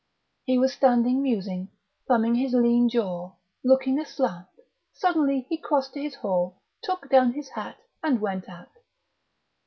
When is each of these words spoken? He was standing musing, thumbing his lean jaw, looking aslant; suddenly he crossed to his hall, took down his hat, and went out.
He 0.45 0.57
was 0.57 0.73
standing 0.73 1.21
musing, 1.21 1.69
thumbing 2.07 2.33
his 2.33 2.55
lean 2.55 2.89
jaw, 2.89 3.33
looking 3.63 3.99
aslant; 3.99 4.47
suddenly 4.91 5.41
he 5.47 5.59
crossed 5.59 5.93
to 5.93 6.01
his 6.01 6.15
hall, 6.15 6.57
took 6.81 7.07
down 7.11 7.33
his 7.33 7.49
hat, 7.49 7.77
and 8.01 8.19
went 8.19 8.49
out. 8.49 8.71